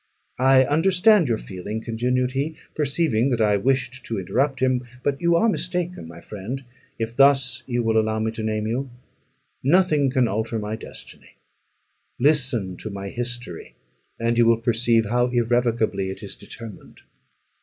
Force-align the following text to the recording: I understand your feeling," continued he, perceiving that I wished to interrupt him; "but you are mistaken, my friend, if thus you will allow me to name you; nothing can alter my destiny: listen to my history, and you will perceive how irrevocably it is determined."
I 0.39 0.65
understand 0.65 1.27
your 1.27 1.37
feeling," 1.37 1.79
continued 1.79 2.31
he, 2.31 2.55
perceiving 2.73 3.29
that 3.29 3.39
I 3.39 3.55
wished 3.55 4.03
to 4.07 4.17
interrupt 4.17 4.59
him; 4.59 4.81
"but 5.03 5.21
you 5.21 5.35
are 5.35 5.47
mistaken, 5.47 6.07
my 6.07 6.19
friend, 6.19 6.63
if 6.97 7.15
thus 7.15 7.61
you 7.67 7.83
will 7.83 7.99
allow 7.99 8.17
me 8.17 8.31
to 8.31 8.41
name 8.41 8.65
you; 8.65 8.89
nothing 9.63 10.09
can 10.09 10.27
alter 10.27 10.57
my 10.57 10.75
destiny: 10.75 11.35
listen 12.19 12.77
to 12.77 12.89
my 12.89 13.09
history, 13.09 13.75
and 14.19 14.39
you 14.39 14.47
will 14.47 14.57
perceive 14.57 15.05
how 15.05 15.27
irrevocably 15.27 16.09
it 16.09 16.23
is 16.23 16.33
determined." 16.35 17.01